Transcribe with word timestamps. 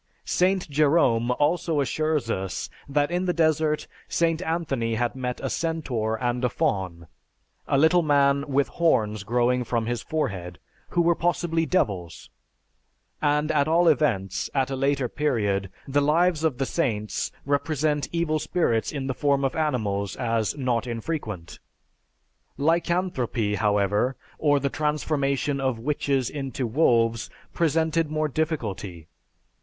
Saint 0.25 0.67
Jerome 0.67 1.29
also 1.29 1.79
assures 1.79 2.31
us 2.31 2.71
that 2.89 3.11
in 3.11 3.25
the 3.25 3.33
desert 3.37 3.85
St. 4.07 4.41
Anthony 4.41 4.95
had 4.95 5.13
met 5.15 5.39
a 5.43 5.47
centaur 5.47 6.15
and 6.19 6.43
a 6.43 6.49
faun, 6.49 7.05
a 7.67 7.77
little 7.77 8.01
man 8.01 8.43
with 8.47 8.67
horns 8.69 9.21
growing 9.23 9.63
from 9.63 9.85
his 9.85 10.01
forehead, 10.01 10.57
who 10.89 11.03
were 11.03 11.13
possibly 11.13 11.67
devils, 11.67 12.31
and 13.21 13.51
at 13.51 13.67
all 13.67 13.87
events, 13.87 14.49
at 14.55 14.71
a 14.71 14.75
later 14.75 15.07
period, 15.07 15.69
the 15.87 16.01
"Lives 16.01 16.43
of 16.43 16.57
the 16.57 16.65
Saints" 16.65 17.31
represent 17.45 18.09
evil 18.11 18.39
spirits 18.39 18.91
in 18.91 19.05
the 19.05 19.13
form 19.13 19.45
of 19.45 19.55
animals 19.55 20.15
as 20.15 20.57
not 20.57 20.87
infrequent. 20.87 21.59
Lycanthropy, 22.57 23.53
however, 23.53 24.15
or 24.39 24.59
the 24.59 24.67
transformation 24.67 25.61
of 25.61 25.77
witches 25.77 26.27
into 26.27 26.65
wolves, 26.65 27.29
presented 27.53 28.09
more 28.09 28.27
difficulty. 28.27 29.07